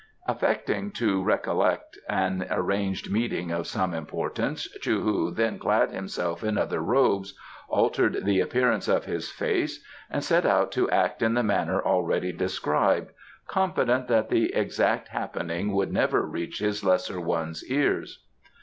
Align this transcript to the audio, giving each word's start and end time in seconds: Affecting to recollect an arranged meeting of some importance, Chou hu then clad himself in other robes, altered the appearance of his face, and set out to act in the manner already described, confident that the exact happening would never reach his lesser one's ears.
Affecting 0.27 0.89
to 0.93 1.23
recollect 1.23 1.95
an 2.09 2.47
arranged 2.49 3.11
meeting 3.11 3.51
of 3.51 3.67
some 3.67 3.93
importance, 3.93 4.63
Chou 4.79 5.01
hu 5.01 5.29
then 5.31 5.59
clad 5.59 5.91
himself 5.91 6.43
in 6.43 6.57
other 6.57 6.79
robes, 6.81 7.37
altered 7.69 8.25
the 8.25 8.39
appearance 8.39 8.87
of 8.87 9.05
his 9.05 9.29
face, 9.29 9.85
and 10.09 10.23
set 10.23 10.43
out 10.43 10.71
to 10.71 10.89
act 10.89 11.21
in 11.21 11.35
the 11.35 11.43
manner 11.43 11.79
already 11.83 12.31
described, 12.31 13.11
confident 13.47 14.07
that 14.07 14.29
the 14.29 14.51
exact 14.55 15.09
happening 15.09 15.71
would 15.71 15.93
never 15.93 16.23
reach 16.25 16.57
his 16.57 16.83
lesser 16.83 17.21
one's 17.21 17.63
ears. 17.69 18.25